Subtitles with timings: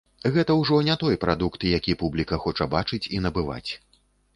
[0.37, 3.71] Гэта ўжо не той прадукт, які публіка хоча бачыць і набываць.